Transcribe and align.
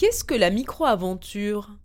Qu'est-ce 0.00 0.24
que 0.24 0.32
la 0.32 0.48
micro-aventure? 0.48 1.76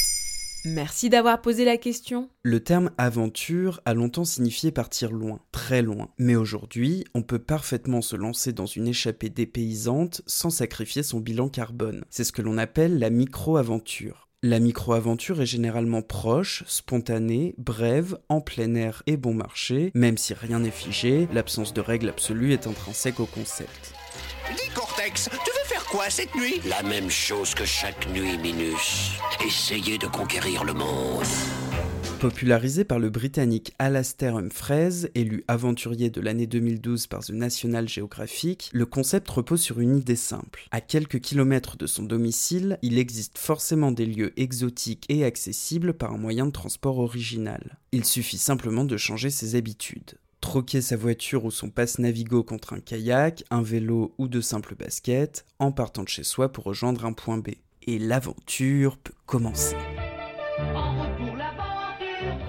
Merci 0.64 1.09
d'avoir 1.09 1.42
posé 1.42 1.66
la 1.66 1.75
question. 1.75 2.30
Le 2.43 2.64
terme 2.64 2.92
aventure 2.98 3.82
a 3.83 3.93
longtemps 3.93 4.24
signifié 4.24 4.72
partir 4.72 5.11
loin, 5.11 5.42
très 5.51 5.82
loin. 5.82 6.08
Mais 6.17 6.38
aujourd'hui, 6.38 7.04
on 7.14 7.24
peut 7.24 7.40
parfaitement 7.40 8.02
se 8.02 8.16
lancer 8.16 8.54
dans 8.54 8.68
une 8.68 8.88
échappée 8.88 9.30
dépaysante 9.30 10.21
sans 10.28 10.50
sacrifier 10.50 11.04
son 11.04 11.20
bilan 11.20 11.50
carbone. 11.50 12.05
C'est 12.09 12.23
ce 12.23 12.32
que 12.32 12.41
l'on 12.41 12.57
appelle 12.57 13.00
la 13.00 13.09
micro-aventure. 13.09 14.29
La 14.43 14.61
micro-aventure 14.61 15.41
est 15.41 15.45
généralement 15.45 16.02
proche, 16.02 16.63
spontanée, 16.68 17.54
brève, 17.57 18.18
en 18.29 18.39
plein 18.39 18.75
air 18.75 19.04
et 19.07 19.18
bon 19.18 19.34
marché, 19.34 19.91
même 19.93 20.18
si 20.18 20.34
rien 20.34 20.61
n'est 20.61 20.71
figé, 20.71 21.27
l'absence 21.34 21.73
de 21.73 21.82
règles 21.82 22.07
absolues 22.07 22.54
est 22.54 22.66
intrinsèque 22.66 23.20
au 23.20 23.25
concept. 23.25 23.93
Cortex, 24.96 25.30
tu 25.30 25.52
veux 25.52 25.68
faire 25.68 25.86
quoi 25.86 26.09
cette 26.09 26.33
nuit? 26.36 26.61
La 26.70 26.83
même 26.83 27.10
chose 27.10 27.54
que 27.54 27.65
chaque 27.65 28.07
nuit, 28.10 28.38
Minus. 28.38 29.11
Essayer 29.46 29.97
de 29.97 30.07
conquérir 30.07 30.64
le 30.64 30.74
monde. 30.74 31.25
Popularisé 32.20 32.83
par 32.83 32.99
le 32.99 33.09
Britannique 33.09 33.73
Alastair 33.79 34.37
Humphreys, 34.37 35.09
élu 35.15 35.43
aventurier 35.47 36.09
de 36.09 36.21
l'année 36.21 36.47
2012 36.47 37.07
par 37.07 37.25
The 37.25 37.31
National 37.31 37.89
Geographic, 37.89 38.70
le 38.73 38.85
concept 38.85 39.29
repose 39.29 39.61
sur 39.61 39.79
une 39.79 39.97
idée 39.97 40.15
simple. 40.15 40.67
À 40.71 40.81
quelques 40.81 41.20
kilomètres 41.20 41.77
de 41.77 41.87
son 41.87 42.03
domicile, 42.03 42.77
il 42.81 42.98
existe 42.98 43.37
forcément 43.37 43.91
des 43.91 44.05
lieux 44.05 44.34
exotiques 44.39 45.05
et 45.09 45.25
accessibles 45.25 45.93
par 45.93 46.13
un 46.13 46.17
moyen 46.17 46.45
de 46.45 46.51
transport 46.51 46.99
original. 46.99 47.79
Il 47.91 48.05
suffit 48.05 48.37
simplement 48.37 48.85
de 48.85 48.98
changer 48.98 49.29
ses 49.29 49.55
habitudes 49.55 50.17
troquer 50.45 50.80
sa 50.80 50.95
voiture 50.95 51.44
ou 51.44 51.49
son 51.49 51.72
passe 51.72 51.98
Navigo 51.98 52.44
contre 52.44 52.73
un 52.73 52.80
kayak, 52.80 53.44
un 53.49 53.63
vélo 53.63 54.13
ou 54.20 54.27
de 54.27 54.41
simples 54.41 54.76
baskets, 54.76 55.44
en 55.58 55.71
partant 55.71 56.04
de 56.04 56.08
chez 56.08 56.23
soi 56.23 56.52
pour 56.52 56.66
rejoindre 56.66 57.04
un 57.04 57.13
point 57.13 57.40
B. 57.40 57.49
Et 57.88 57.98
l'aventure 57.98 58.98
peut 58.98 59.15
commencer. 59.26 59.76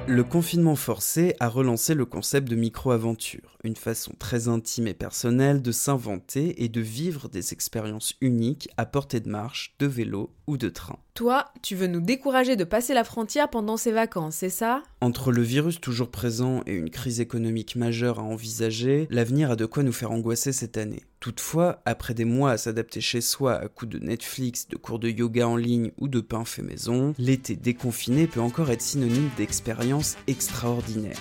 Le 0.07 0.23
confinement 0.25 0.77
forcé 0.77 1.37
a 1.41 1.49
relancé 1.49 1.95
le 1.95 2.05
concept 2.05 2.51
de 2.51 2.55
micro-aventure, 2.55 3.57
une 3.65 3.77
façon 3.77 4.13
très 4.19 4.47
intime 4.47 4.89
et 4.89 4.95
personnelle 4.95 5.63
de 5.63 5.73
s'inventer 5.73 6.63
et 6.63 6.69
de 6.69 6.83
vivre 6.83 7.31
des 7.31 7.55
expériences 7.55 8.15
uniques 8.21 8.69
à 8.77 8.85
portée 8.85 9.21
de 9.21 9.31
marche, 9.31 9.75
de 9.79 9.87
vélo 9.87 10.35
ou 10.47 10.59
de 10.59 10.69
train. 10.69 10.99
Toi, 11.17 11.47
tu 11.63 11.77
veux 11.77 11.87
nous 11.87 12.03
décourager 12.03 12.57
de 12.57 12.65
passer 12.65 12.93
la 12.93 13.03
frontière 13.03 13.49
pendant 13.49 13.79
ces 13.79 13.91
vacances, 13.91 14.35
c'est 14.35 14.51
ça? 14.51 14.83
Entre 15.01 15.33
le 15.33 15.41
virus 15.41 15.81
toujours 15.81 16.11
présent 16.11 16.61
et 16.67 16.75
une 16.75 16.91
crise 16.91 17.21
économique 17.21 17.75
majeure 17.75 18.19
à 18.19 18.23
envisager, 18.23 19.09
l'avenir 19.09 19.51
a 19.51 19.57
de 19.57 19.65
quoi 19.65 19.83
nous 19.83 19.95
faire 19.95 20.11
angoisser 20.11 20.53
cette 20.53 20.77
année. 20.77 21.05
Toutefois, 21.19 21.81
après 21.87 22.13
des 22.13 22.27
mois 22.27 22.51
à 22.51 22.59
s'adapter 22.59 23.01
chez 23.01 23.23
soi 23.23 23.55
à 23.55 23.67
coups 23.69 23.93
de 23.93 23.99
Netflix, 23.99 24.69
de 24.69 24.77
cours 24.77 24.99
de 24.99 25.09
yoga 25.09 25.49
en 25.49 25.57
ligne 25.57 25.91
ou 25.97 26.09
de 26.09 26.21
pain 26.21 26.45
fait 26.45 26.61
maison, 26.61 27.15
l'été 27.17 27.57
déconfiné 27.57 28.27
peut 28.27 28.41
encore 28.43 28.71
être 28.71 28.83
synonyme 28.83 29.31
d'expérience 29.39 30.19
extraordinaire. 30.27 31.17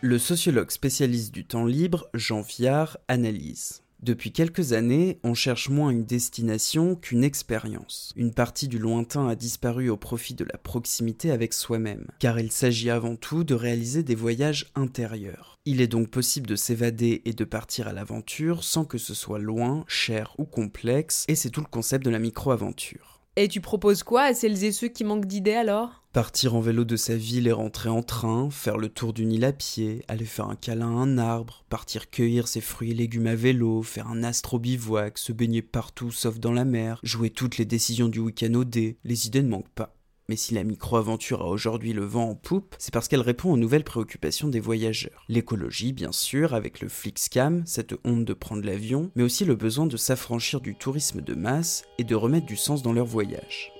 Le 0.00 0.18
sociologue 0.18 0.72
spécialiste 0.72 1.32
du 1.32 1.44
temps 1.44 1.66
libre, 1.66 2.08
Jean 2.14 2.40
Viard, 2.40 2.98
analyse. 3.06 3.82
Depuis 4.00 4.30
quelques 4.30 4.74
années, 4.74 5.18
on 5.24 5.34
cherche 5.34 5.70
moins 5.70 5.90
une 5.90 6.04
destination 6.04 6.94
qu'une 6.94 7.24
expérience. 7.24 8.12
Une 8.14 8.32
partie 8.32 8.68
du 8.68 8.78
lointain 8.78 9.26
a 9.26 9.34
disparu 9.34 9.90
au 9.90 9.96
profit 9.96 10.34
de 10.34 10.44
la 10.44 10.56
proximité 10.56 11.32
avec 11.32 11.52
soi-même, 11.52 12.06
car 12.20 12.38
il 12.38 12.52
s'agit 12.52 12.90
avant 12.90 13.16
tout 13.16 13.42
de 13.42 13.54
réaliser 13.54 14.04
des 14.04 14.14
voyages 14.14 14.70
intérieurs. 14.76 15.58
Il 15.64 15.80
est 15.80 15.88
donc 15.88 16.10
possible 16.10 16.46
de 16.46 16.54
s'évader 16.54 17.22
et 17.24 17.32
de 17.32 17.44
partir 17.44 17.88
à 17.88 17.92
l'aventure 17.92 18.62
sans 18.62 18.84
que 18.84 18.98
ce 18.98 19.14
soit 19.14 19.40
loin, 19.40 19.84
cher 19.88 20.34
ou 20.38 20.44
complexe, 20.44 21.24
et 21.26 21.34
c'est 21.34 21.50
tout 21.50 21.60
le 21.60 21.66
concept 21.66 22.04
de 22.04 22.10
la 22.10 22.20
micro-aventure. 22.20 23.17
Et 23.40 23.46
tu 23.46 23.60
proposes 23.60 24.02
quoi 24.02 24.22
à 24.22 24.34
celles 24.34 24.64
et 24.64 24.72
ceux 24.72 24.88
qui 24.88 25.04
manquent 25.04 25.26
d'idées 25.26 25.54
alors? 25.54 26.02
Partir 26.12 26.56
en 26.56 26.60
vélo 26.60 26.84
de 26.84 26.96
sa 26.96 27.14
ville 27.14 27.46
et 27.46 27.52
rentrer 27.52 27.88
en 27.88 28.02
train, 28.02 28.50
faire 28.50 28.76
le 28.76 28.88
tour 28.88 29.12
d'une 29.12 29.30
île 29.30 29.44
à 29.44 29.52
pied, 29.52 30.04
aller 30.08 30.24
faire 30.24 30.48
un 30.48 30.56
câlin 30.56 30.88
à 30.88 31.02
un 31.02 31.18
arbre, 31.18 31.64
partir 31.68 32.10
cueillir 32.10 32.48
ses 32.48 32.60
fruits 32.60 32.90
et 32.90 32.94
légumes 32.94 33.28
à 33.28 33.36
vélo, 33.36 33.84
faire 33.84 34.08
un 34.08 34.24
astro 34.24 34.58
bivouac, 34.58 35.18
se 35.18 35.30
baigner 35.30 35.62
partout 35.62 36.10
sauf 36.10 36.40
dans 36.40 36.50
la 36.50 36.64
mer, 36.64 36.98
jouer 37.04 37.30
toutes 37.30 37.58
les 37.58 37.64
décisions 37.64 38.08
du 38.08 38.18
week-end 38.18 38.54
au 38.54 38.64
dé, 38.64 38.98
les 39.04 39.28
idées 39.28 39.44
ne 39.44 39.50
manquent 39.50 39.68
pas. 39.68 39.94
Mais 40.30 40.36
si 40.36 40.52
la 40.52 40.62
micro-aventure 40.62 41.40
a 41.40 41.46
aujourd'hui 41.46 41.94
le 41.94 42.04
vent 42.04 42.28
en 42.28 42.34
poupe, 42.34 42.76
c'est 42.78 42.92
parce 42.92 43.08
qu'elle 43.08 43.22
répond 43.22 43.50
aux 43.50 43.56
nouvelles 43.56 43.82
préoccupations 43.82 44.48
des 44.48 44.60
voyageurs. 44.60 45.24
L'écologie, 45.30 45.94
bien 45.94 46.12
sûr, 46.12 46.52
avec 46.52 46.82
le 46.82 46.88
Flixcam, 46.90 47.62
cette 47.64 47.94
honte 48.04 48.26
de 48.26 48.34
prendre 48.34 48.62
l'avion, 48.62 49.10
mais 49.16 49.22
aussi 49.22 49.46
le 49.46 49.54
besoin 49.54 49.86
de 49.86 49.96
s'affranchir 49.96 50.60
du 50.60 50.74
tourisme 50.74 51.22
de 51.22 51.34
masse 51.34 51.82
et 51.96 52.04
de 52.04 52.14
remettre 52.14 52.44
du 52.44 52.56
sens 52.58 52.82
dans 52.82 52.92
leur 52.92 53.06
voyage. 53.06 53.72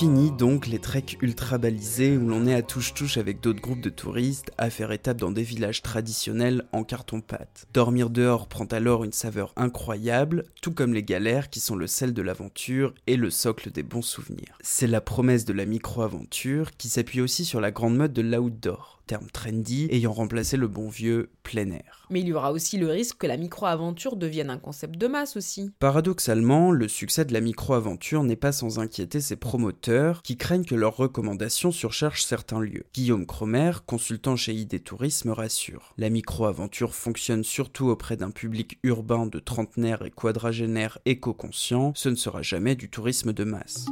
Fini 0.00 0.30
donc 0.30 0.66
les 0.66 0.78
treks 0.78 1.18
ultra 1.20 1.58
balisés 1.58 2.16
où 2.16 2.26
l'on 2.26 2.46
est 2.46 2.54
à 2.54 2.62
touche-touche 2.62 3.18
avec 3.18 3.42
d'autres 3.42 3.60
groupes 3.60 3.82
de 3.82 3.90
touristes 3.90 4.50
à 4.56 4.70
faire 4.70 4.92
étape 4.92 5.18
dans 5.18 5.30
des 5.30 5.42
villages 5.42 5.82
traditionnels 5.82 6.64
en 6.72 6.84
carton-pâte. 6.84 7.66
Dormir 7.74 8.08
dehors 8.08 8.48
prend 8.48 8.64
alors 8.64 9.04
une 9.04 9.12
saveur 9.12 9.52
incroyable, 9.56 10.46
tout 10.62 10.72
comme 10.72 10.94
les 10.94 11.02
galères 11.02 11.50
qui 11.50 11.60
sont 11.60 11.76
le 11.76 11.86
sel 11.86 12.14
de 12.14 12.22
l'aventure 12.22 12.94
et 13.06 13.18
le 13.18 13.28
socle 13.28 13.70
des 13.72 13.82
bons 13.82 14.00
souvenirs. 14.00 14.56
C'est 14.62 14.86
la 14.86 15.02
promesse 15.02 15.44
de 15.44 15.52
la 15.52 15.66
micro-aventure 15.66 16.70
qui 16.78 16.88
s'appuie 16.88 17.20
aussi 17.20 17.44
sur 17.44 17.60
la 17.60 17.70
grande 17.70 17.98
mode 17.98 18.14
de 18.14 18.22
l'outdoor 18.22 18.99
terme 19.10 19.26
trendy 19.32 19.88
ayant 19.90 20.12
remplacé 20.12 20.56
le 20.56 20.68
bon 20.68 20.88
vieux 20.88 21.32
plein 21.42 21.68
air. 21.72 22.06
Mais 22.10 22.20
il 22.20 22.28
y 22.28 22.32
aura 22.32 22.52
aussi 22.52 22.78
le 22.78 22.86
risque 22.86 23.18
que 23.18 23.26
la 23.26 23.36
micro-aventure 23.36 24.14
devienne 24.14 24.50
un 24.50 24.58
concept 24.58 24.98
de 24.98 25.08
masse 25.08 25.36
aussi. 25.36 25.72
Paradoxalement, 25.80 26.70
le 26.70 26.86
succès 26.86 27.24
de 27.24 27.32
la 27.32 27.40
micro-aventure 27.40 28.22
n'est 28.22 28.36
pas 28.36 28.52
sans 28.52 28.78
inquiéter 28.78 29.20
ses 29.20 29.34
promoteurs 29.34 30.22
qui 30.22 30.36
craignent 30.36 30.64
que 30.64 30.76
leurs 30.76 30.96
recommandations 30.96 31.72
surchargent 31.72 32.22
certains 32.22 32.60
lieux. 32.60 32.84
Guillaume 32.94 33.26
Cromer, 33.26 33.72
consultant 33.84 34.36
chez 34.36 34.54
ID 34.54 34.84
Tourisme, 34.84 35.30
rassure. 35.30 35.92
La 35.98 36.08
micro-aventure 36.08 36.94
fonctionne 36.94 37.42
surtout 37.42 37.88
auprès 37.88 38.16
d'un 38.16 38.30
public 38.30 38.78
urbain 38.84 39.26
de 39.26 39.40
trentenaires 39.40 40.04
et 40.04 40.12
quadragénaires 40.12 40.98
éco-conscients, 41.04 41.90
ce 41.96 42.10
ne 42.10 42.14
sera 42.14 42.42
jamais 42.42 42.76
du 42.76 42.88
tourisme 42.88 43.32
de 43.32 43.42
masse. 43.42 43.86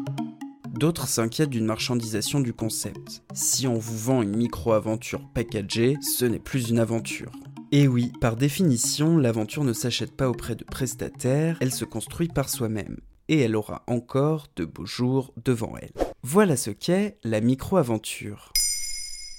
D'autres 0.79 1.09
s'inquiètent 1.09 1.51
d'une 1.51 1.65
marchandisation 1.65 2.39
du 2.39 2.53
concept. 2.53 3.25
Si 3.35 3.67
on 3.67 3.75
vous 3.75 3.99
vend 3.99 4.23
une 4.23 4.37
micro-aventure 4.37 5.29
packagée, 5.35 5.97
ce 6.01 6.25
n'est 6.25 6.39
plus 6.39 6.71
une 6.71 6.79
aventure. 6.79 7.33
Et 7.73 7.89
oui, 7.89 8.13
par 8.21 8.37
définition, 8.37 9.19
l'aventure 9.19 9.65
ne 9.65 9.73
s'achète 9.73 10.17
pas 10.17 10.29
auprès 10.29 10.55
de 10.55 10.63
prestataires, 10.63 11.57
elle 11.61 11.73
se 11.73 11.85
construit 11.85 12.29
par 12.29 12.49
soi-même. 12.49 12.99
Et 13.27 13.41
elle 13.41 13.57
aura 13.57 13.83
encore 13.89 14.47
de 14.55 14.65
beaux 14.65 14.87
jours 14.87 15.35
devant 15.45 15.75
elle. 15.83 15.91
Voilà 16.23 16.57
ce 16.57 16.71
qu'est 16.71 17.19
la 17.25 17.41
micro-aventure. 17.41 18.53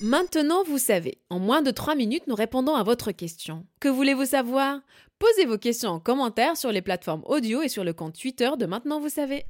Maintenant, 0.02 0.64
vous 0.66 0.78
savez, 0.78 1.20
en 1.30 1.40
moins 1.40 1.62
de 1.62 1.72
3 1.72 1.96
minutes, 1.96 2.28
nous 2.28 2.36
répondons 2.36 2.76
à 2.76 2.84
votre 2.84 3.14
question. 3.14 3.66
Que 3.80 3.88
voulez-vous 3.88 4.26
savoir? 4.26 4.82
Posez 5.20 5.46
vos 5.46 5.58
questions 5.58 5.90
en 5.90 6.00
commentaire 6.00 6.56
sur 6.56 6.72
les 6.72 6.82
plateformes 6.82 7.24
audio 7.26 7.62
et 7.62 7.68
sur 7.68 7.84
le 7.84 7.92
compte 7.92 8.18
Twitter 8.18 8.50
de 8.58 8.66
Maintenant, 8.66 9.02
vous 9.02 9.10
savez. 9.10 9.46